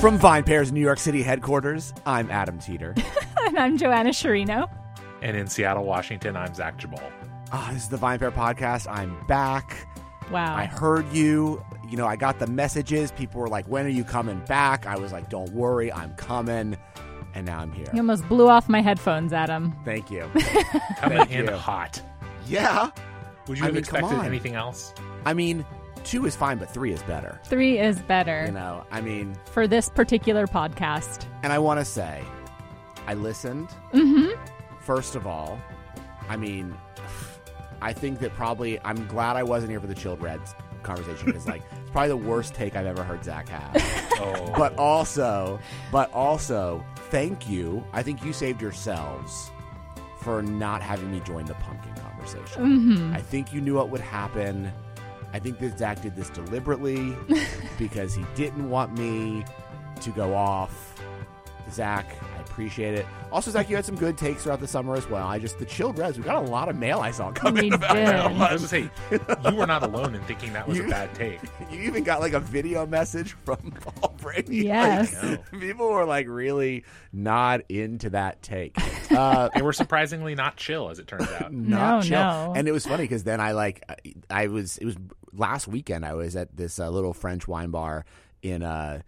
[0.00, 2.94] From VinePair's New York City headquarters, I'm Adam Teeter.
[3.46, 4.66] and I'm Joanna Sciarrino.
[5.20, 7.12] And in Seattle, Washington, I'm Zach Geballe.
[7.52, 8.90] Ah, this is the VinePair podcast.
[8.90, 9.86] I'm back.
[10.30, 10.56] Wow.
[10.56, 11.62] I heard you.
[11.86, 13.12] You know, I got the messages.
[13.12, 14.86] People were like, when are you coming back?
[14.86, 16.78] I was like, don't worry, I'm coming.
[17.34, 17.86] And now I'm here.
[17.92, 19.76] You almost blew off my headphones, Adam.
[19.84, 20.30] Thank you.
[20.96, 21.52] Coming Thank in you.
[21.52, 22.00] hot.
[22.48, 22.90] yeah.
[23.48, 24.94] Would you I have mean, expected anything else?
[25.26, 25.64] I mean,
[26.04, 27.40] two is fine, but three is better.
[27.44, 31.24] Three is better You know, I mean, for this particular podcast.
[31.42, 32.22] and I want to say,
[33.06, 33.68] I listened.
[33.92, 34.30] Mm-hmm.
[34.80, 35.60] First of all,
[36.28, 36.74] I mean,
[37.82, 41.46] I think that probably I'm glad I wasn't here for the chilled reds conversation because
[41.46, 44.06] like it's probably the worst take I've ever heard Zach have.
[44.22, 45.58] Oh, but also,
[45.90, 47.82] but also, thank you.
[47.94, 49.50] I think you saved yourselves
[50.20, 52.62] for not having me join the pumpkin conversation.
[52.62, 53.14] Mm-hmm.
[53.14, 54.70] I think you knew what would happen.
[55.32, 57.16] I think that Zach did this deliberately
[57.78, 59.44] because he didn't want me
[60.00, 60.86] to go off.
[61.70, 62.04] Zach,
[62.36, 63.06] I appreciate it.
[63.30, 65.24] Also, Zach, you had some good takes throughout the summer as well.
[65.24, 66.18] I just the chilled res.
[66.18, 68.08] We got a lot of mail I saw coming We about did.
[68.08, 68.14] it.
[68.16, 68.90] I was gonna say
[69.48, 71.38] you were not alone in thinking that was You- a bad take.
[71.70, 74.64] You even got like a video message from Paul Brady.
[74.64, 75.14] Yes.
[75.22, 78.76] Like, people were like really not into that take.
[79.12, 81.52] Uh, They were surprisingly not chill, as it turns out.
[81.52, 82.18] not No, chill.
[82.18, 82.52] no.
[82.56, 83.94] And it was funny because then I like I
[84.28, 84.96] I was it was
[85.32, 88.04] last weekend I was at this uh, little French wine bar
[88.42, 89.02] in uh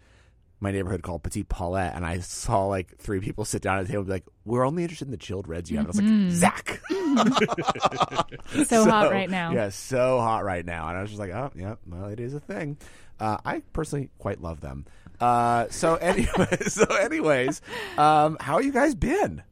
[0.61, 3.89] my neighborhood called Petit Paulette, and I saw like three people sit down at the
[3.89, 6.31] table and be like, "We're only interested in the chilled reds you have." And I
[6.31, 6.81] was like, "Zach,
[8.69, 9.53] So, hot right now.
[9.53, 10.89] Yeah, so hot right now.
[10.89, 12.79] And I was just like, "Oh, yeah, well, it is a thing."
[13.19, 14.87] Uh, I personally quite love them.
[15.21, 17.61] Uh, so anyway, so anyways,
[17.99, 19.43] um, how you guys been?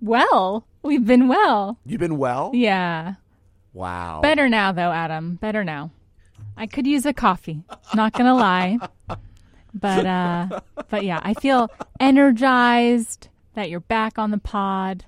[0.00, 1.78] Well, we've been well.
[1.84, 2.52] You've been well?
[2.54, 3.14] Yeah.
[3.74, 4.20] Wow.
[4.22, 5.34] Better now, though, Adam.
[5.36, 5.90] Better now.
[6.56, 7.62] I could use a coffee.
[7.94, 8.78] Not gonna lie.
[9.74, 11.70] But uh but yeah, I feel
[12.00, 15.04] energized that you're back on the pod.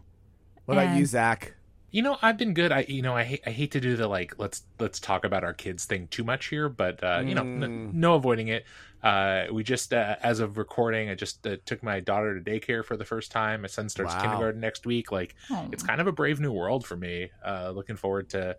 [0.64, 1.54] What about you, Zach?
[1.92, 2.72] You know, I've been good.
[2.72, 5.44] I, you know, I hate, I hate to do the like, let's let's talk about
[5.44, 7.62] our kids thing too much here, but uh, you know, Mm.
[7.62, 8.64] n- no avoiding it.
[9.02, 12.84] Uh, we just, uh, as of recording, I just uh, took my daughter to daycare
[12.84, 13.60] for the first time.
[13.62, 14.20] My son starts Wow.
[14.22, 15.12] kindergarten next week.
[15.12, 15.68] Like, Oh.
[15.70, 17.30] it's kind of a brave new world for me.
[17.44, 18.56] Uh, looking forward to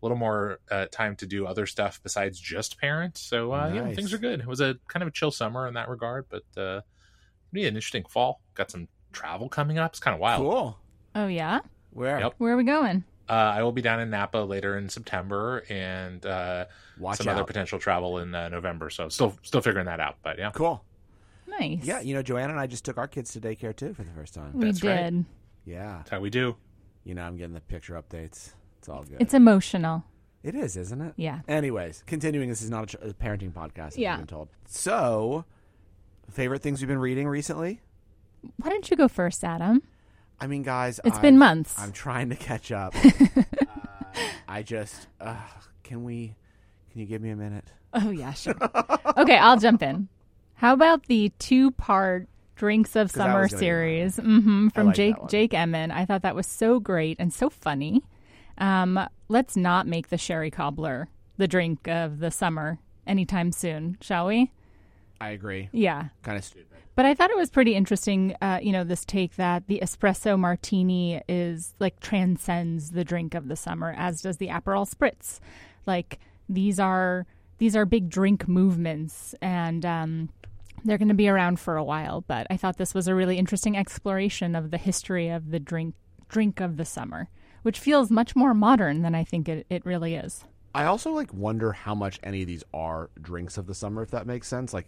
[0.00, 3.18] a little more uh, time to do other stuff besides just parent.
[3.18, 4.40] So uh, yeah, things are good.
[4.40, 6.80] It was a kind of a chill summer in that regard, but uh,
[7.52, 8.40] be an interesting fall.
[8.54, 9.92] Got some travel coming up.
[9.92, 10.42] It's kind of wild.
[10.42, 10.78] Cool.
[11.14, 11.60] Oh yeah?
[11.92, 12.20] Where?
[12.20, 12.34] Yep.
[12.38, 13.04] Where are we going?
[13.28, 16.64] Uh, I will be down in Napa later in September, and uh,
[16.98, 17.36] Watch some out.
[17.36, 18.90] other potential travel in uh, November.
[18.90, 20.16] So still still figuring that out.
[20.22, 20.82] But yeah, Cool.
[21.46, 21.80] Nice.
[21.84, 24.10] Yeah, you know, Joanna and I just took our kids to daycare too for the
[24.12, 24.52] first time.
[24.54, 25.10] we That's right.
[25.10, 25.24] did.
[25.66, 25.96] Yeah.
[25.98, 26.56] that's how we do.
[27.04, 28.52] You know, I'm getting the picture updates.
[28.80, 29.18] It's all good.
[29.20, 30.04] It's emotional.
[30.42, 31.12] it is, isn't it?
[31.16, 31.40] Yeah.
[31.46, 34.12] Anyways, continuing, this is not a, a parenting podcast, as Yeah.
[34.12, 34.48] you've been told.
[34.66, 35.44] So,
[36.30, 37.80] favorite things we've been reading recently?
[38.56, 39.82] Why don't you go first, Adam?
[40.40, 41.74] I mean, guys, It's I'm- It's been months.
[41.78, 42.94] I'm trying to catch up.
[43.36, 43.42] uh,
[44.48, 45.36] I just, uh,
[45.82, 46.34] can we,
[46.90, 47.70] can you give me a minute?
[47.92, 48.54] Oh yeah, sure.
[49.18, 50.08] okay, I'll jump in.
[50.54, 55.16] How about the two-part Drinks of Summer was gonna be series hmm from like Jake.
[55.28, 55.90] Jake Emen?
[55.90, 58.02] I thought that was so great and so funny.
[58.60, 64.26] Um, let's not make the sherry cobbler the drink of the summer anytime soon, shall
[64.26, 64.52] we?
[65.20, 65.68] I agree.
[65.72, 66.08] Yeah.
[66.22, 66.66] Kind of stupid.
[66.94, 70.38] But I thought it was pretty interesting, uh, you know, this take that the espresso
[70.38, 75.40] martini is like transcends the drink of the summer, as does the Aperol spritz.
[75.86, 76.18] Like
[76.48, 77.26] these are
[77.58, 80.28] these are big drink movements, and um,
[80.84, 82.22] they're going to be around for a while.
[82.22, 85.94] But I thought this was a really interesting exploration of the history of the drink
[86.28, 87.28] drink of the summer,
[87.62, 90.44] which feels much more modern than I think it, it really is.
[90.74, 94.10] I also like wonder how much any of these are drinks of the summer, if
[94.12, 94.72] that makes sense.
[94.72, 94.86] Like,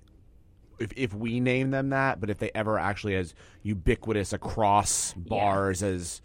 [0.79, 5.83] if if we name them that, but if they ever actually as ubiquitous across bars
[5.83, 6.23] as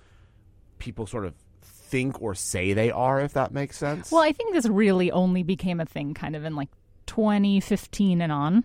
[0.80, 4.12] people sort of think or say they are, if that makes sense.
[4.12, 6.70] Well, I think this really only became a thing kind of in like
[7.08, 8.64] 2015 and on.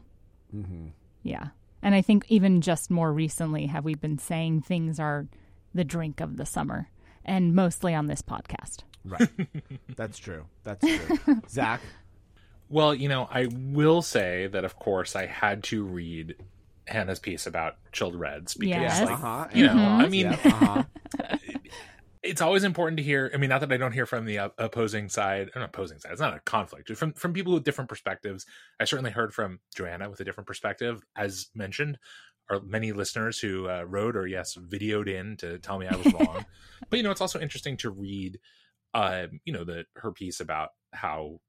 [0.51, 0.89] hmm
[1.23, 1.49] Yeah.
[1.85, 5.27] And I think even just more recently have we been saying things are
[5.75, 6.89] the drink of the summer
[7.25, 8.79] and mostly on this podcast.
[9.05, 9.29] right.
[9.97, 10.45] That's true.
[10.65, 11.41] That's true.
[11.49, 11.81] Zach,
[12.69, 16.37] Well, you know, I will say that of course I had to read
[16.87, 19.01] Hannah's piece about chilled reds because Yes.
[19.03, 19.49] like, uh-huh.
[19.55, 20.83] you know, and I mean, yeah, uh-huh.
[22.23, 23.31] it's always important to hear.
[23.35, 26.13] I mean, not that I don't hear from the opposing side, or not opposing side.
[26.13, 26.95] It's not a conflict.
[26.97, 28.47] From from people with different perspectives.
[28.81, 31.99] I certainly heard from Joanna with a different perspective, as mentioned.
[32.51, 36.13] Are many listeners who uh, wrote or yes videoed in to tell me I was
[36.13, 36.45] wrong.
[36.91, 38.39] but you know, it's also interesting to read,
[38.95, 41.41] uh, you know, the her piece about how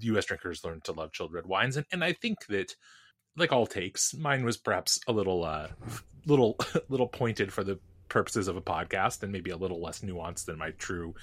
[0.00, 0.24] U.S.
[0.24, 2.74] drinkers learn to love chilled red wines, and and I think that
[3.36, 5.68] like all takes, mine was perhaps a little, uh,
[6.26, 6.56] little,
[6.88, 7.78] little pointed for the
[8.08, 11.14] purposes of a podcast, and maybe a little less nuanced than my true,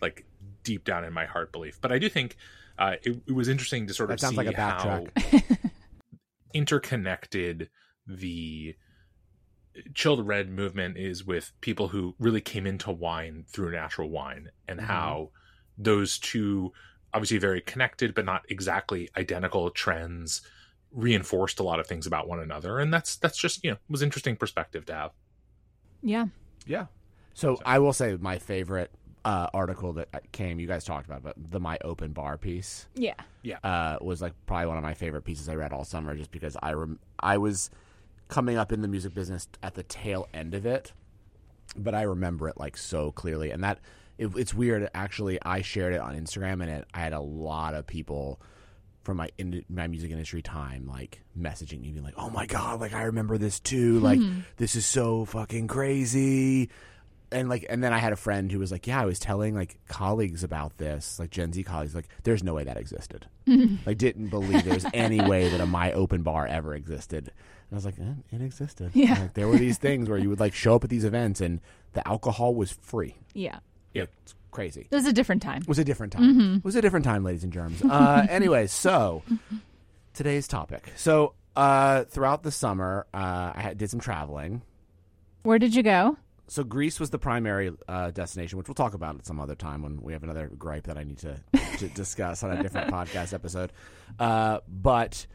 [0.00, 0.26] like
[0.62, 1.78] deep down in my heart belief.
[1.80, 2.36] But I do think
[2.78, 5.70] uh, it, it was interesting to sort That of sounds see like a how backtrack.
[6.54, 7.70] interconnected
[8.06, 8.76] the
[9.94, 14.78] chilled red movement is with people who really came into wine through natural wine and
[14.78, 14.84] Mhm.
[14.84, 15.30] how
[15.76, 16.72] those two
[17.12, 20.42] obviously very connected but not exactly identical trends
[20.92, 24.00] reinforced a lot of things about one another and that's that's just you know was
[24.02, 25.10] interesting perspective to have
[26.02, 26.26] Yeah.
[26.66, 26.86] Yeah.
[27.32, 28.92] So I will say my favorite
[29.24, 33.14] uh, article that came, you guys talked about, but the my open bar piece Yeah.
[33.42, 33.56] Yeah.
[33.64, 36.56] uh, was like probably one of my favorite pieces I read all summer, just because
[36.62, 37.70] I rem- I was
[38.28, 40.92] coming up in the music business at the tail end of it,
[41.76, 43.80] but I remember it like so clearly, and that
[44.18, 44.88] it, it's weird.
[44.94, 48.40] Actually, I shared it on Instagram, and it, I had a lot of people
[49.04, 52.80] from my in, my music industry time like messaging me being like oh my god
[52.80, 54.00] like i remember this too.
[54.00, 54.40] Like hmm.
[54.56, 56.70] this is so fucking crazy
[57.34, 59.54] and like and then i had a friend who was like yeah i was telling
[59.54, 63.26] like colleagues about this like gen z colleagues like there's no way that existed
[63.86, 67.72] like didn't believe there was any way that a my open bar ever existed and
[67.72, 69.18] i was like eh, it existed Yeah.
[69.20, 71.60] like, there were these things where you would like show up at these events and
[71.92, 73.58] the alcohol was free Yeah.
[73.92, 74.10] Yep.
[74.22, 75.62] it's crazy It was a different time.
[75.62, 76.56] it was a different time.
[76.56, 77.82] It was a different time, ladies and germs.
[77.82, 79.22] Uh, anyway, so
[80.12, 80.92] today's topic.
[80.96, 84.62] So uh, throughout the summer, uh, I did some traveling.
[85.42, 86.16] Where did you go?
[86.46, 89.82] So Greece was the primary uh, destination, which we'll talk about at some other time
[89.82, 91.40] when we have another gripe that I need to,
[91.78, 93.72] to discuss on a different podcast episode.
[94.18, 95.26] Uh, but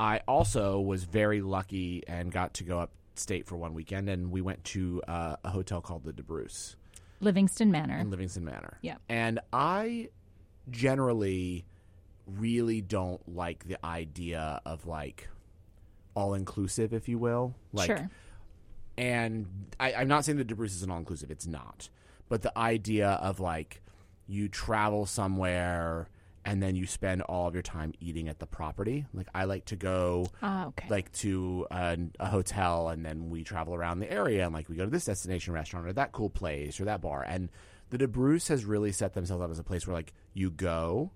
[0.00, 4.40] I also was very lucky and got to go upstate for one weekend, and we
[4.40, 6.76] went to uh, a hotel called the DeBruce.
[7.20, 7.98] Livingston Manor.
[7.98, 8.78] in Livingston Manor.
[8.82, 9.00] Yep.
[9.08, 10.10] And I
[10.70, 11.64] generally
[12.26, 15.28] really don't like the idea of like
[16.14, 17.54] all inclusive, if you will.
[17.72, 18.10] Like, sure.
[18.98, 19.46] And
[19.78, 21.30] I, I'm not saying that DeBruce is an all inclusive.
[21.30, 21.88] It's not.
[22.28, 23.82] But the idea of like
[24.26, 26.08] you travel somewhere
[26.44, 29.04] and then you spend all of your time eating at the property.
[29.12, 30.86] Like I like to go Ah, okay.
[30.88, 34.76] like to a, a hotel and then we travel around the area and like we
[34.76, 37.48] go to this destination restaurant or that cool place or that bar and
[37.90, 41.10] the DeBruce has really set themselves up as a place where like you go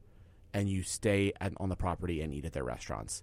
[0.53, 3.23] and you stay at, on the property and eat at their restaurants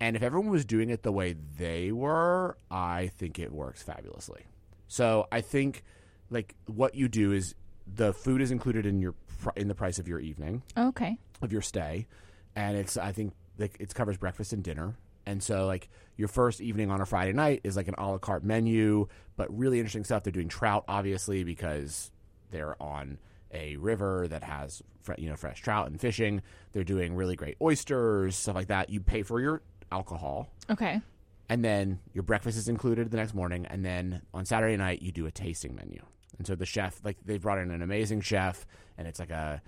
[0.00, 4.46] and if everyone was doing it the way they were i think it works fabulously
[4.88, 5.84] so i think
[6.30, 7.54] like what you do is
[7.94, 11.16] the food is included in your pr- in the price of your evening okay.
[11.42, 12.06] of your stay,
[12.54, 14.94] and it's I think like it covers breakfast and dinner.
[15.26, 18.18] And so like your first evening on a Friday night is like an a la
[18.18, 19.06] carte menu,
[19.36, 20.22] but really interesting stuff.
[20.22, 22.10] They're doing trout obviously because
[22.50, 23.18] they're on
[23.52, 24.82] a river that has
[25.18, 26.42] you know fresh trout and fishing.
[26.72, 28.90] They're doing really great oysters, stuff like that.
[28.90, 29.62] You pay for your
[29.92, 31.00] alcohol, Okay.
[31.48, 33.66] and then your breakfast is included the next morning.
[33.66, 36.00] And then on saturday night you do a tasting menu.
[36.38, 38.66] And so the chef like they've brought in an amazing chef
[38.96, 39.60] and it's like a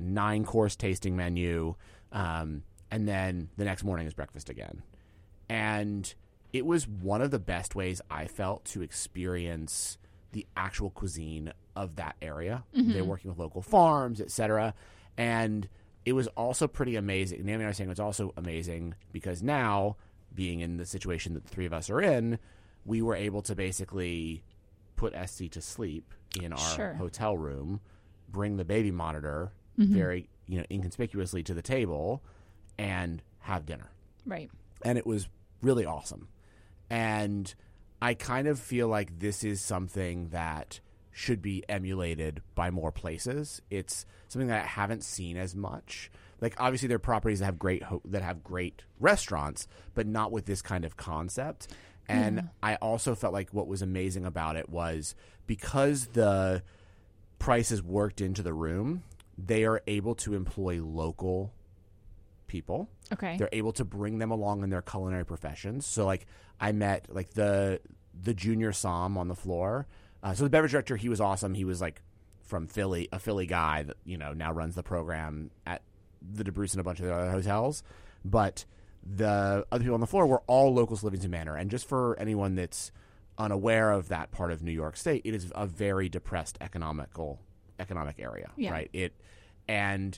[0.00, 1.74] nine course tasting menu.
[2.12, 4.82] Um, and then the next morning is breakfast again.
[5.48, 6.12] And
[6.52, 9.96] it was one of the best ways i felt to experience
[10.32, 12.64] the actual cuisine of that area.
[12.74, 14.74] They're working with local farms etc
[15.16, 15.68] and
[16.04, 19.42] it was also pretty amazing naomi and i were saying it was also amazing because
[19.42, 19.96] now
[20.34, 22.38] being in the situation that the three of us are in
[22.84, 24.42] we were able to basically
[24.96, 26.94] put sc to sleep in our Sure.
[26.94, 27.80] hotel room
[28.28, 29.92] bring the baby monitor mm-hmm.
[29.94, 32.22] very you know inconspicuously to the table
[32.78, 33.90] and have dinner
[34.26, 34.50] Right.
[34.84, 35.28] and it was
[35.62, 36.28] really awesome.
[36.90, 37.52] And
[38.00, 40.80] I kind of feel like this is something that
[41.12, 43.60] should be emulated by more places.
[43.70, 46.10] It's something that I haven't seen as much.
[46.40, 50.32] Like obviously there are properties that have great ho- that have great restaurants, but not
[50.32, 51.68] with this kind of concept.
[52.08, 55.14] And I also felt like what was amazing about it was
[55.46, 56.62] because the
[57.38, 59.02] prices worked into the room,
[59.38, 61.52] they are able to employ local
[62.48, 63.36] people Okay.
[63.38, 65.86] they're able to bring them along in their culinary professions.
[65.86, 66.26] So like
[66.60, 67.80] I met like the
[68.20, 69.86] the junior som on the floor.
[70.22, 71.54] Uh, so the beverage director, he was awesome.
[71.54, 72.02] He was like
[72.42, 75.82] from Philly, a Philly guy that you know now runs the program at
[76.20, 77.82] the De Bruce and a bunch of the other hotels.
[78.24, 78.64] But
[79.04, 81.56] the other people on the floor were all locals to Livingston Manor.
[81.56, 82.92] And just for anyone that's
[83.36, 87.40] unaware of that part of New York State, it is a very depressed economical
[87.80, 88.70] economic area, Yeah.
[88.70, 88.90] right?
[88.92, 89.12] It
[89.66, 90.16] and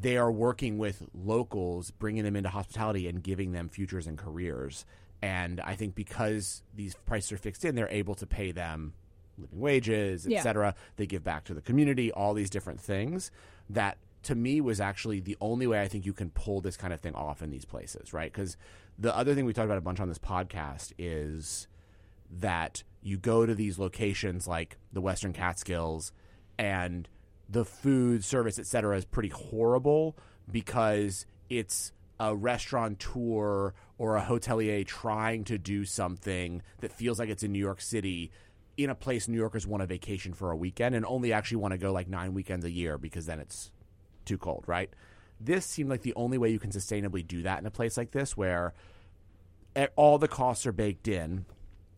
[0.00, 4.84] they are working with locals, bringing them into hospitality and giving them futures and careers.
[5.20, 8.94] And I think because these prices are fixed in, they're able to pay them
[9.42, 10.38] living wages, Yeah.
[10.38, 10.74] etc.
[10.96, 13.30] They give back to the community, all these different things
[13.70, 16.92] that to me was actually the only way I think you can pull this kind
[16.92, 18.32] of thing off in these places, right?
[18.32, 18.56] Because
[18.98, 21.66] the other thing we talked about a bunch on this podcast is
[22.30, 26.12] that you go to these locations like the Western Catskills
[26.58, 27.08] and
[27.48, 30.16] the food service, et cetera, is pretty horrible
[30.50, 37.42] because it's a restaurateur or a hotelier trying to do something that feels like it's
[37.42, 38.30] in New York City
[38.76, 41.72] in a place New Yorkers want to vacation for a weekend and only actually want
[41.72, 43.70] to go like nine weekends a year because then it's
[44.24, 44.90] too cold, right?
[45.40, 48.12] This seemed like the only way you can sustainably do that in a place like
[48.12, 48.72] this where
[49.96, 51.44] all the costs are baked in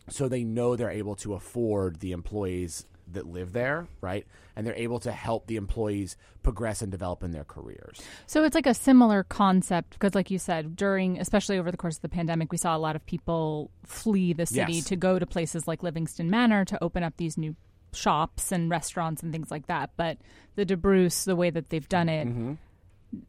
[0.09, 4.25] so they know they're able to afford the employees that live there, right?
[4.55, 8.01] And they're able to help the employees progress and develop in their careers.
[8.27, 11.97] So it's like a similar concept because, like you said, during, especially over the course
[11.97, 14.85] of the pandemic, we saw a lot of people flee the city Yes.
[14.85, 17.55] to go to places like Livingston Manor to open up these new
[17.93, 19.91] shops and restaurants and things like that.
[19.97, 20.17] But
[20.55, 22.53] the DeBruce, the way that they've done it, Mm-hmm.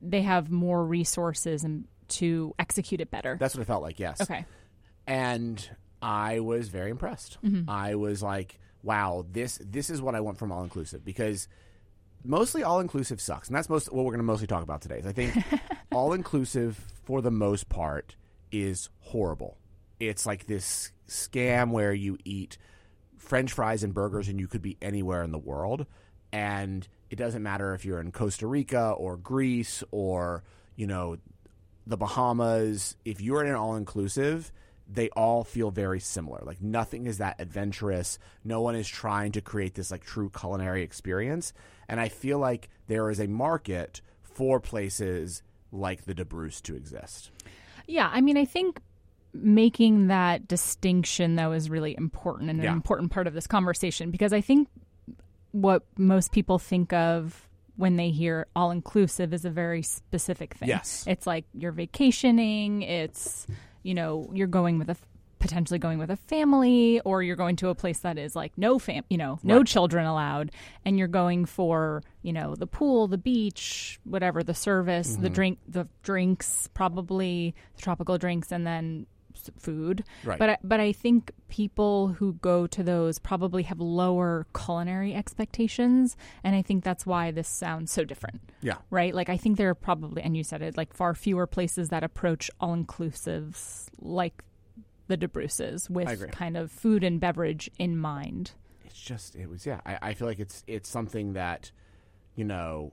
[0.02, 3.36] they have more resources and to execute it better.
[3.38, 4.20] That's what it felt like, yes.
[4.20, 4.44] okay.
[5.06, 5.68] and
[6.02, 7.38] I was very impressed.
[7.68, 11.48] I was like, "Wow, this this is what I want from all inclusive." Because
[12.24, 14.98] mostly all inclusive sucks, and that's most what we're going to mostly talk about today.
[14.98, 15.34] Is I think
[15.92, 18.14] all inclusive, for the most part,
[18.52, 19.58] is horrible.
[19.98, 22.58] It's like this scam where you eat
[23.18, 25.86] French fries and burgers, and you could be anywhere in the world,
[26.32, 30.44] and it doesn't matter if you're in Costa Rica or Greece or
[30.76, 31.16] you know
[31.86, 34.52] the Bahamas, if you're in an all inclusive,
[34.88, 36.40] they all feel very similar.
[36.44, 38.18] Like nothing is that adventurous.
[38.44, 41.52] No one is trying to create this like true culinary experience.
[41.88, 47.30] And I feel like there is a market for places like the DeBruce to exist.
[47.88, 48.80] Yeah, I mean, I think
[49.34, 52.70] making that distinction though is really important and Yeah.
[52.70, 54.68] an important part of this conversation because I think
[55.52, 60.68] what most people think of when they hear all inclusive is a very specific thing.
[60.68, 61.04] Yes.
[61.06, 63.46] It's like you're vacationing, it's
[63.86, 64.96] you know, you're going with a
[65.38, 68.78] potentially going with a family or you're going to a place that is like no
[68.78, 69.66] fam you know no Right.
[69.66, 70.50] children allowed
[70.84, 75.22] and you're going for you know the pool the beach whatever the service Mm-hmm.
[75.22, 80.38] the drink the drinks probably the tropical drinks and then s- food Right.
[80.38, 86.16] but I, but I think people who go to those probably have lower culinary expectations
[86.42, 88.78] and I think that's why this sounds so different Yeah.
[88.90, 89.14] right?
[89.14, 92.02] Like I think there are probably, and you said it, like far fewer places that
[92.02, 94.42] approach all inclusives like
[95.08, 98.52] the DeBruces with kind of food and beverage in mind.
[98.84, 99.80] It's just it was yeah.
[99.86, 101.70] I, I feel like it's it's something that,
[102.34, 102.92] you know,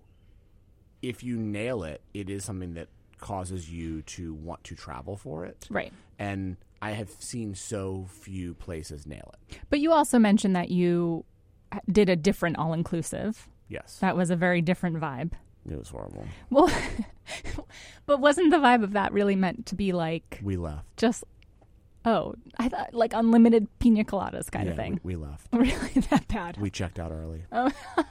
[1.02, 2.88] if you nail it, it is something that
[3.24, 5.66] causes you to want to travel for it.
[5.70, 5.94] Right.
[6.20, 9.60] And I have seen so few places nail it.
[9.70, 11.24] But you also mentioned that you
[11.90, 13.48] did a different all inclusive.
[13.70, 13.98] Yes.
[14.02, 15.32] That was a very different vibe.
[15.70, 16.28] It was horrible.
[16.50, 16.70] Well,
[18.06, 20.86] but wasn't the vibe of that really meant to be like We left.
[20.98, 21.24] just,
[22.04, 25.00] oh, I thought like unlimited pina coladas kind of thing?
[25.02, 25.48] We, we left.
[25.54, 26.58] Really that bad?
[26.58, 27.44] We checked out early.
[27.54, 27.72] Oh,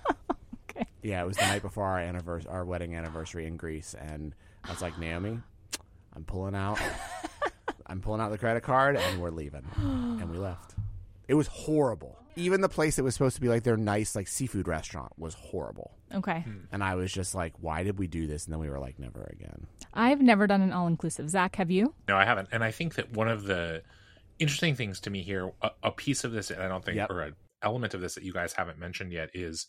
[0.70, 0.86] okay.
[1.02, 4.70] Yeah, it was the night before our anniversary, our wedding anniversary in Greece, and I
[4.70, 5.38] was like, Naomi,
[6.14, 6.78] I'm pulling out,
[7.86, 10.74] I'm pulling out the credit card, and we're leaving, and we left.
[11.28, 12.18] It was horrible.
[12.36, 15.34] Even the place that was supposed to be like their nice like seafood restaurant was
[15.34, 16.44] horrible, Okay.
[16.70, 18.44] and I was just like, why did we do this?
[18.46, 19.66] And then we were like, never again.
[19.92, 21.28] I've never done an all inclusive.
[21.28, 21.92] Zach, have you?
[22.08, 22.48] No, I haven't.
[22.52, 23.82] And I think that one of the
[24.38, 27.10] interesting things to me here, a, a piece of this, and I don't think, Yep.
[27.10, 29.66] or an element of this that you guys haven't mentioned yet is,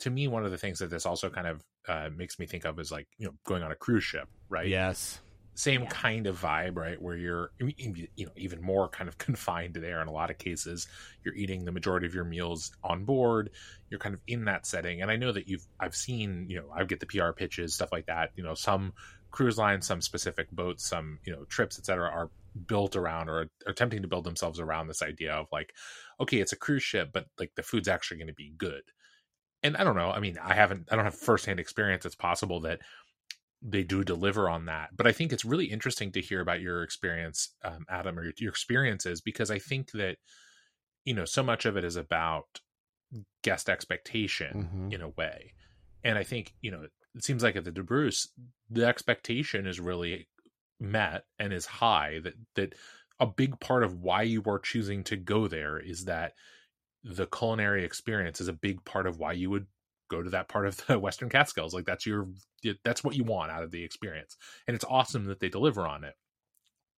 [0.00, 2.64] to me, one of the things that this also kind of uh, makes me think
[2.64, 4.72] of is like, you know, going on a cruise ship, right?
[4.72, 5.20] Yes.
[5.56, 5.88] Same Yeah.
[5.88, 7.00] kind of vibe, right?
[7.00, 10.86] Where you're, you know, even more kind of confined there in a lot of cases.
[11.24, 13.50] You're eating the majority of your meals on board.
[13.90, 15.02] You're kind of in that setting.
[15.02, 17.92] And I know that you've, I've seen, you know, I get the PR pitches, stuff
[17.92, 18.30] like that.
[18.36, 18.94] You know, some
[19.32, 22.30] cruise lines, some specific boats, some, you know, trips, etc., are
[22.66, 25.72] built around or are attempting to build themselves around this idea of like,
[26.20, 28.82] okay, it's a cruise ship, but like the food's actually going to be good.
[29.62, 30.10] And I don't know.
[30.10, 32.06] I mean, I haven't, I don't have firsthand experience.
[32.06, 32.80] It's possible that
[33.62, 34.96] they do deliver on that.
[34.96, 38.32] But I think it's really interesting to hear about your experience, um, Adam, or your,
[38.38, 40.16] your experiences, because I think that,
[41.04, 42.46] you know, so much of it is about
[43.42, 44.94] guest expectation Mhm.
[44.94, 45.52] in a way.
[46.04, 48.28] And I think, you know, it seems like at the DeBruce,
[48.70, 50.28] the expectation is really
[50.78, 52.74] met and is high that, that
[53.18, 56.32] a big part of why you are choosing to go there is that
[57.04, 59.66] the culinary experience is a big part of why you would
[60.10, 61.72] go to that part of the Western Catskills.
[61.74, 62.28] Like that's your
[62.84, 66.04] that's what you want out of the experience, and it's awesome that they deliver on
[66.04, 66.14] it.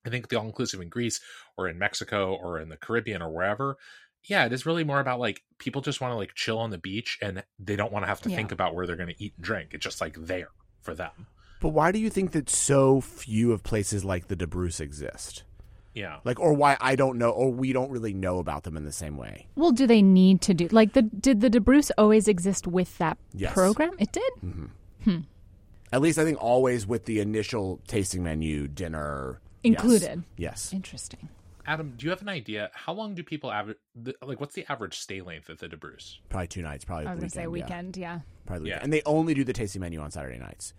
[0.05, 1.21] I think the all inclusive in Greece
[1.57, 3.77] or in Mexico or in the Caribbean or wherever,
[4.25, 6.79] yeah, it is really more about like people just want to like chill on the
[6.79, 8.35] beach and they don't want to have to Yeah.
[8.37, 9.69] think about where they're going to eat and drink.
[9.73, 10.49] It's just like there.
[10.81, 11.29] for them.
[11.61, 15.45] But why do you think that so few of places like the DeBruce exist?
[15.95, 16.21] Yeah.
[16.25, 18.93] Like, or why I don't know, or we don't really know about them in the
[18.93, 19.47] same way.
[19.57, 23.19] Well, do they need to do like the did the DeBruce always exist with that
[23.35, 23.53] Yes.
[23.53, 23.93] program?
[23.99, 24.33] It did.
[24.45, 24.65] Mm-hmm.
[25.05, 25.19] Hmm.
[25.93, 29.41] At least I think always with the initial tasting menu, dinner.
[29.65, 30.23] Included.
[30.37, 30.73] Yes.
[30.73, 31.29] Interesting.
[31.67, 33.77] Adam, do you have an idea how long do people average?
[34.23, 36.17] Like, what's the average stay length at the DeBruce?
[36.29, 36.85] Probably two nights.
[36.85, 37.47] Probably I was gonna say yeah.
[37.49, 37.97] weekend.
[37.97, 38.21] Yeah.
[38.47, 38.77] Probably Yeah.
[38.77, 38.85] weekend.
[38.85, 40.73] And they only do the tasting menu on Saturday nights.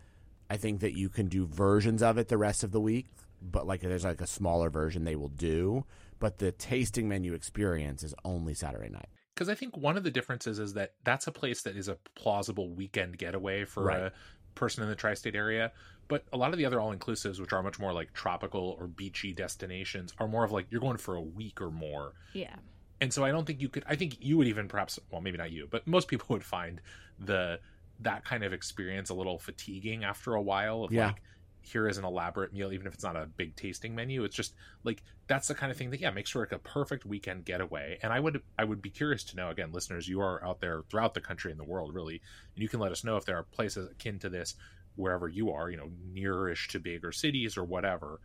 [0.50, 3.06] I think that you can do versions of it the rest of the week,
[3.44, 5.86] but like there's like a smaller version they will do.
[6.20, 9.10] But the tasting menu experience is only Saturday night.
[9.34, 11.98] Because I think one of the differences is that that's a place that is a
[12.16, 14.00] plausible weekend getaway for Right.
[14.04, 14.12] a
[14.56, 15.72] person in the tri-state area.
[16.08, 19.34] But a lot of the other all-inclusives, which are much more like tropical or beachy
[19.34, 22.14] destinations, are more of like you're going for a week or more.
[22.34, 22.56] Yeah.
[23.02, 23.84] And so I don't think you could.
[23.88, 26.80] I think you would even perhaps, well, maybe not you, but most people would find
[27.20, 27.60] the
[28.00, 30.84] that kind of experience a little fatiguing after a while.
[30.84, 31.08] Of Yeah.
[31.08, 31.22] like,
[31.64, 34.24] here is an elaborate meal, even if it's not a big tasting menu.
[34.24, 34.54] It's just
[34.84, 37.98] like that's the kind of thing that yeah makes for like a perfect weekend getaway.
[38.04, 40.84] And I would I would be curious to know again, listeners, you are out there
[40.90, 42.22] throughout the country and the world really,
[42.56, 44.56] and you can let us know if there are places akin to this
[44.96, 48.20] wherever you are, you know, nearish to bigger cities or whatever.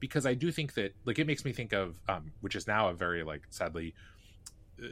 [0.00, 2.88] Because I do think that like it makes me think of um, which is now
[2.88, 3.94] a very like sadly
[4.82, 4.86] uh,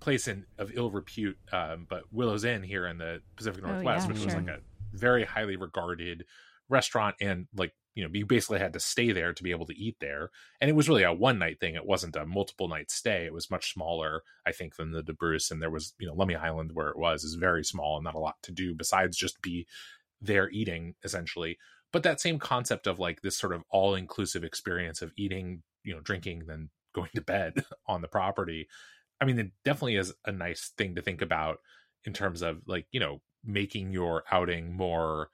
[0.00, 4.06] place in of ill repute, um, but Willows Inn here in the Pacific Oh, Northwest,
[4.06, 4.60] yeah, which was like a
[4.92, 6.24] very highly regarded
[6.72, 9.76] restaurant, and like you know, you basically had to stay there to be able to
[9.76, 11.74] eat there, and it was really a one night thing.
[11.74, 13.24] It wasn't a multiple night stay.
[13.26, 16.36] It was much smaller, I think, than the DeBruce, and there was you know Lummi
[16.36, 19.42] Island where it was is very small and not a lot to do besides just
[19.42, 19.66] be
[20.20, 21.58] there eating essentially.
[21.92, 25.94] But that same concept of like this sort of all inclusive experience of eating, you
[25.94, 28.68] know, drinking, then going to bed on the property.
[29.20, 31.58] I mean, it definitely is a nice thing to think about
[32.04, 35.28] in terms of like, you know, making your outing more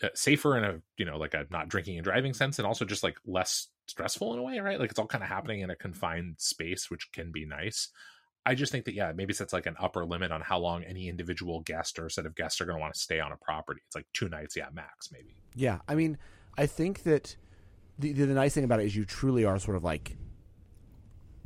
[0.00, 2.84] Uh, safer in a, you know, like a not drinking and driving sense and also
[2.84, 4.78] just like less stressful in a way, right?
[4.78, 5.34] Like it's all kind of mm-hmm.
[5.34, 7.88] happening in a confined space, which can be nice.
[8.46, 11.08] I just think that, yeah, maybe sets like an upper limit on how long any
[11.08, 13.80] individual guest or set of guests are going to want to stay on a property.
[13.86, 15.34] It's like two nights, yeah, max, maybe.
[15.54, 16.16] Yeah, I mean,
[16.56, 17.36] I think that
[17.98, 20.16] the, the the nice thing about it is you truly are sort of like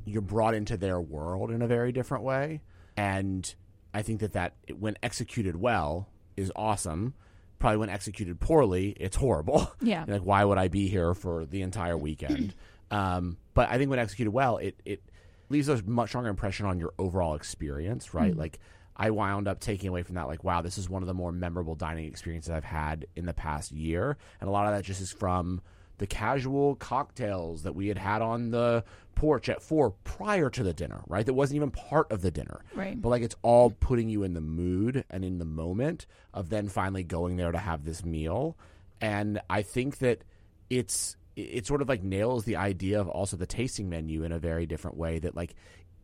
[0.05, 2.61] you're brought into their world in a very different way,
[2.97, 3.55] and
[3.95, 7.15] I think that that when executed well is awesome.
[7.63, 9.73] Probably when executed poorly, it's horrible.
[9.81, 10.05] Yeah.
[10.07, 12.55] like why would I be here for the entire weekend?
[12.91, 15.01] um, but I think when executed well, it it
[15.49, 18.37] leaves a much stronger impression on your overall experience, right?
[18.37, 18.59] Like
[18.97, 21.31] I wound up taking away from that, like, wow, this is one of the more
[21.31, 25.01] memorable dining experiences I've had in the past year, and a lot of that just
[25.01, 25.61] is from
[26.03, 28.83] the casual cocktails that we had had on the
[29.15, 31.25] porch at four prior to the dinner, right?
[31.25, 33.01] That wasn't even part of the dinner, Right.
[33.01, 36.69] but like it's all putting you in the mood and in the moment of then
[36.69, 38.57] finally going there to have this meal.
[39.01, 40.25] And I think that
[40.71, 44.39] it's it sort of like nails the idea of also the tasting menu in a
[44.39, 45.55] very different way that like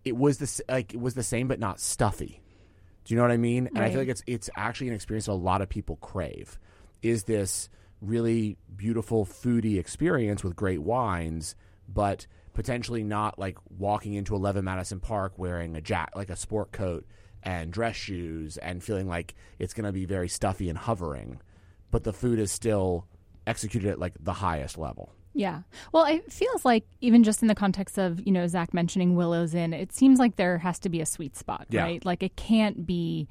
[0.05, 2.41] it was the like it was the same but not stuffy.
[3.05, 3.67] Do you know what I mean?
[3.69, 6.57] And I feel like it's it's actually an experience that a lot of people crave.
[7.03, 7.69] Is this
[8.01, 11.55] really beautiful foodie experience with great wines,
[11.89, 16.73] but potentially not like walking into 11 Madison Park wearing a jack like a sport
[16.73, 17.07] coat
[17.43, 21.41] and dress shoes and feeling like it's going to be very stuffy and hovering,
[21.91, 23.07] but the food is still
[23.47, 25.13] executed at like the highest level.
[25.35, 25.63] Yeah.
[25.93, 29.55] Well, it feels like even just in the context of, you know, Zach mentioning Willows
[29.55, 31.83] Inn, it seems like there has to be a sweet spot, Yeah.
[31.85, 32.05] right?
[32.05, 33.29] Like it can't be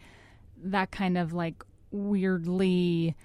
[0.64, 3.16] that kind of like weirdly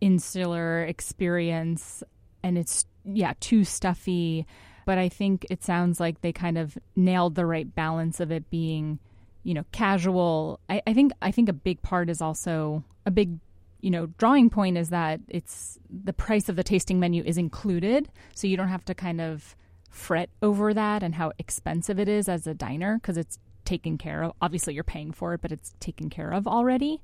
[0.00, 2.02] insular experience
[2.42, 4.46] and it's yeah, too stuffy.
[4.84, 8.48] But I think it sounds like they kind of nailed the right balance of it
[8.50, 8.98] being,
[9.42, 10.60] you know, casual.
[10.68, 13.38] I, I think I think a big part is also a big
[13.80, 18.08] you know drawing point is that it's the price of the tasting menu is included
[18.34, 19.54] so you don't have to kind of
[19.88, 24.24] fret over that and how expensive it is as a diner because it's taken care
[24.24, 27.00] of obviously you're paying for it but it's taken care of already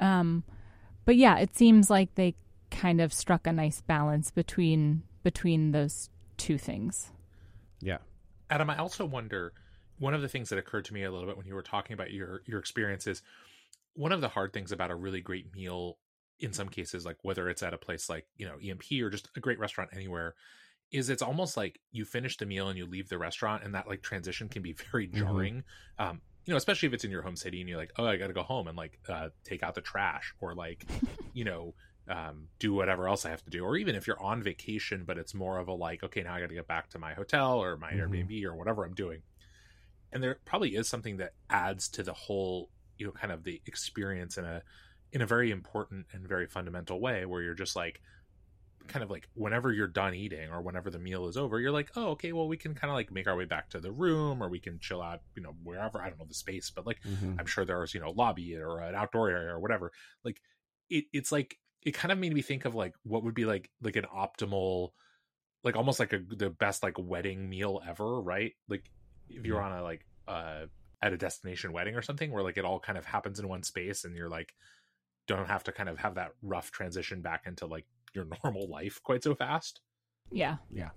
[0.00, 0.42] um,
[1.08, 2.34] but yeah it seems like they
[2.70, 7.10] kind of struck a nice balance between between those two things
[7.80, 7.98] Yeah.
[8.50, 9.52] Adam, I also wonder
[9.98, 11.94] one of the things that occurred to me a little bit when you were talking
[11.94, 13.22] about your your experiences.
[13.94, 15.98] One of the hard things about a really great meal,
[16.40, 19.28] in some cases, like whether it's at a place like you know EMP or just
[19.36, 20.34] a great restaurant anywhere,
[20.90, 23.88] is it's almost like you finish the meal and you leave the restaurant, and that
[23.88, 25.64] like transition can be very jarring.
[25.98, 28.16] Um, you know, especially if it's in your home city and you're like, oh, I
[28.16, 30.86] got to go home and like uh, take out the trash or like,
[31.34, 31.74] you know,
[32.08, 33.62] um, do whatever else I have to do.
[33.62, 36.40] Or even if you're on vacation, but it's more of a like, okay, now I
[36.40, 38.30] got to get back to my hotel or my Mhm.
[38.30, 39.24] Airbnb or whatever I'm doing.
[40.10, 43.60] And there probably is something that adds to the whole, you know, kind of the
[43.66, 44.62] experience in a
[45.12, 48.00] in a very important and very fundamental way where you're just like
[48.88, 51.90] kind of like whenever you're done eating or whenever the meal is over you're like
[51.96, 54.42] oh okay well we can kind of like make our way back to the room
[54.42, 56.00] or we can chill out you know wherever.
[56.02, 57.36] I don't know the space but like Mhm.
[57.38, 59.92] i'm sure there's you know lobby or an outdoor area or whatever.
[60.24, 60.40] Like
[60.90, 63.70] it, it's like it kind of made me think of like what would be like
[63.82, 64.90] like an optimal
[65.64, 68.52] like almost like a the best like wedding meal ever right?
[68.68, 68.90] Like
[69.28, 70.66] if you're on a like uh
[71.02, 73.62] at a destination wedding or something where like it all kind of happens in one
[73.62, 74.54] space and you're like
[75.26, 77.84] don't have to kind of have that rough transition back into like
[78.18, 79.80] your normal life quite so fast
[80.30, 80.56] Yeah.
[80.70, 80.90] Yeah.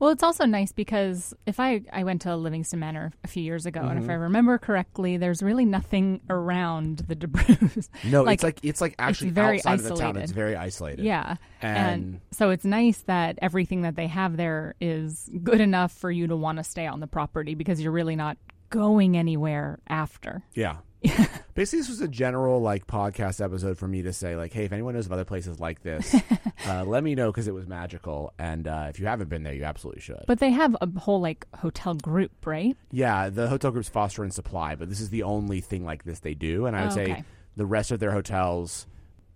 [0.00, 3.64] Well, it's also nice because if I I went to Livingston Manor a few years
[3.64, 4.10] ago, and if Mhm.
[4.10, 7.88] I remember correctly, there's really nothing around the DeBruce.
[8.04, 9.98] No, Like, it's like it's like actually very outside of the town.
[10.00, 10.22] isolated.
[10.22, 11.04] It's very isolated.
[11.04, 15.92] yeah, and, and so it's nice that everything that they have there is good enough
[15.92, 18.36] for you to want to stay on the property because you're really not
[18.70, 20.42] going anywhere after.
[20.54, 20.78] yeah.
[21.58, 24.70] Basically, this was a general like podcast episode for me to say like, hey, if
[24.72, 26.14] anyone knows of other places like this,
[26.68, 28.32] uh, let me know because it was magical.
[28.38, 30.22] And uh, if you haven't been there, you absolutely should.
[30.28, 32.76] But they have a whole like hotel group, right?
[32.92, 36.20] yeah, the hotel group's foster and supply, but this is the only thing like this
[36.20, 36.66] they do.
[36.66, 37.24] And I would Oh, say
[37.56, 38.86] the rest of their hotels,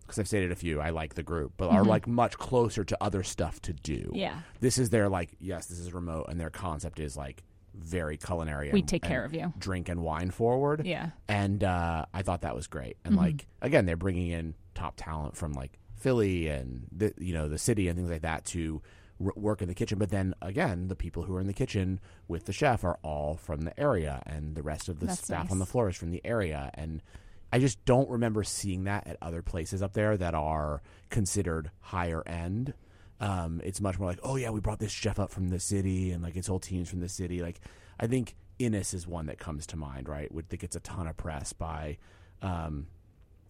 [0.02, 1.88] because I've stayed at a few, I like the group, but are Mhm.
[1.88, 4.12] like much closer to other stuff to do.
[4.14, 7.42] Yeah, This is their like, yes, this is remote, and their concept is like
[7.74, 8.70] very culinary.
[8.72, 9.52] we take care of you.
[9.58, 10.86] Drink and wine forward.
[10.86, 12.96] Yeah, and uh, I thought that was great.
[13.04, 13.18] And Mhm.
[13.18, 17.58] like again, they're bringing in top talent from like Philly and the you know the
[17.58, 18.82] city and things like that to
[19.24, 19.98] r- work in the kitchen.
[19.98, 23.36] But then again, the people who are in the kitchen with the chef are all
[23.36, 25.52] from the area, and the rest of the That's staff nice.
[25.52, 26.70] on the floor is from the area.
[26.74, 27.02] And
[27.52, 32.26] I just don't remember seeing that at other places up there that are considered higher
[32.26, 32.74] end.
[33.22, 36.10] Um, it's much more like, oh yeah, we brought this chef up from the city,
[36.10, 37.40] and like its whole team's from the city.
[37.40, 37.60] Like,
[38.00, 40.30] I think Inness is one that comes to mind, right?
[40.32, 41.98] Would think it's a ton of press by
[42.42, 42.86] um,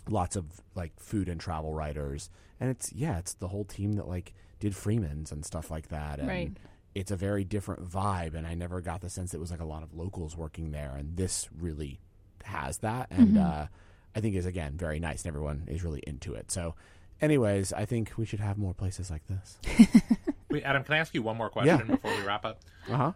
[0.08, 2.28] lots of like food and travel writers,
[2.60, 6.18] and it's yeah, it's the whole team that like did Freeman's and stuff like that.
[6.18, 6.52] And Right.
[6.94, 9.64] It's a very different vibe, and I never got the sense it was like a
[9.64, 11.98] lot of locals working there, and this really
[12.44, 13.40] has that, and Mhm.
[13.42, 13.66] uh,
[14.14, 16.50] I think is again very nice, and everyone is really into it.
[16.50, 16.74] So.
[17.22, 19.58] Anyways, I think we should have more places like this.
[20.50, 21.94] wait adam can i ask you one more question Yeah.
[21.94, 23.12] before we wrap up Uh huh.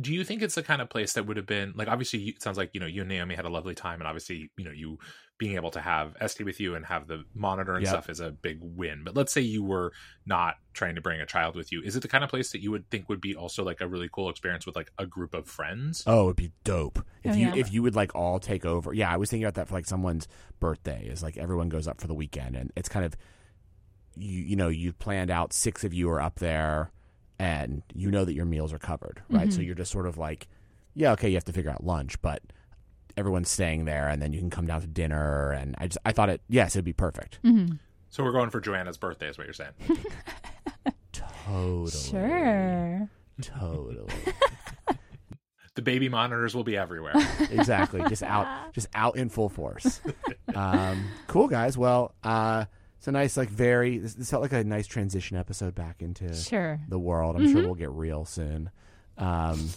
[0.00, 2.32] Do you think it's the kind of place that would have been like obviously you,
[2.36, 4.64] it sounds like you know you and naomi had a lovely time and obviously you
[4.64, 4.98] know you
[5.36, 7.90] being able to have Esty with you and have the monitor and Yep.
[7.90, 9.92] stuff is a big win but let's say you were
[10.26, 12.62] not trying to bring a child with you is it the kind of place that
[12.62, 15.34] you would think would be also like a really cool experience with like a group
[15.34, 17.54] of friends Oh, it'd be dope oh, if Oh, you yeah.
[17.56, 18.92] if you would like all take over.
[18.92, 20.28] Yeah, I was thinking about that for like someone's
[20.60, 21.06] birthday.
[21.06, 23.16] Is like everyone goes up for the weekend, and it's kind of
[24.16, 26.90] you you know you've planned out six of you are up there,
[27.40, 29.50] and you know that your meals are covered, right?
[29.50, 29.66] So Mhm.
[29.66, 30.46] you're just sort of like,
[30.94, 32.42] yeah, okay, you have to figure out lunch, but
[33.16, 35.50] everyone's staying there, and then you can come down to dinner.
[35.52, 37.38] And I just I thought it yes, it'd be perfect.
[37.42, 37.66] hmm
[38.12, 39.70] so we're going for joanna's birthday is what you're saying
[41.12, 43.08] Totally, sure.
[43.40, 44.12] totally,
[45.74, 47.14] the baby monitors will be everywhere
[47.50, 48.02] exactly.
[48.08, 50.00] Just out, just out in full force.
[50.54, 51.76] um, cool guys.
[51.78, 52.66] Well, uh,
[53.00, 53.98] it's a nice, like, very.
[53.98, 56.78] This, this felt like a nice transition episode back into Sure.
[56.88, 57.34] the world.
[57.34, 57.64] I'm sure Mhm.
[57.64, 58.70] we'll get real soon.
[59.18, 59.70] Um,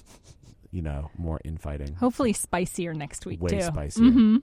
[0.71, 3.61] you know, more infighting, Hopefully spicier next week Way too.
[3.61, 4.11] spicier.
[4.11, 4.37] hmm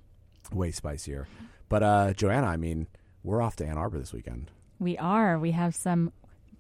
[0.53, 1.29] way spicier.
[1.69, 2.87] But uh, Joanna, I mean,
[3.23, 4.51] we're off to Ann Arbor this weekend.
[4.79, 5.39] We are.
[5.39, 6.13] We have some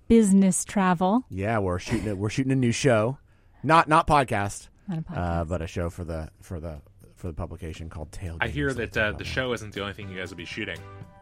[0.09, 1.25] business travel.
[1.31, 2.09] Yeah, we're shooting.
[2.09, 3.19] A, we're shooting a new show,
[3.63, 5.17] not not podcast, Not a podcast.
[5.41, 6.83] uh, but a show for the for the
[7.21, 8.37] for the publication called Tail.
[8.41, 10.79] i hear that uh, the show isn't the only thing you guys will be shooting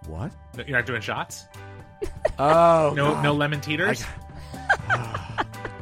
[0.06, 0.32] What?
[0.56, 1.46] No, you're not doing shots
[2.38, 3.24] Oh no God.
[3.24, 4.04] no lemon teeters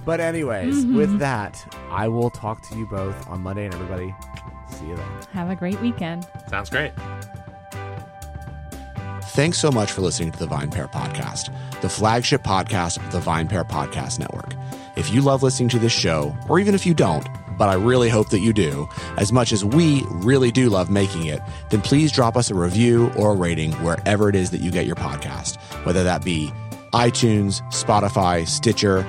[0.07, 0.97] But anyways, Mhm.
[0.97, 1.55] with that,
[1.91, 4.15] I will talk to you both on Monday, and everybody,
[4.71, 5.07] see you then.
[5.33, 6.27] have a great weekend.
[6.49, 6.93] sounds great
[9.31, 11.53] Thanks so much for listening to the VinePair Podcast,
[11.83, 14.55] the flagship podcast of the VinePair Podcast Network.
[14.97, 18.09] If you love listening to this show, or even if you don't, but I really
[18.09, 21.41] hope that you do, as much as we really do love making it,
[21.71, 24.87] then please drop us a review or a rating wherever it is that you get
[24.87, 26.53] your podcast, whether that be
[26.93, 29.07] iTunes, Spotify, Stitcher,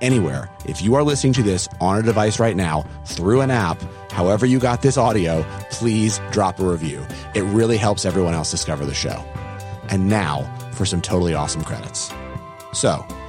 [0.00, 0.50] anywhere.
[0.66, 3.80] If you are listening to this on a device right now through an app,
[4.12, 7.04] however you got this audio, please drop a review.
[7.34, 9.24] It really helps everyone else discover the show.
[9.88, 12.12] And now for some totally awesome credits.
[12.72, 13.06] So,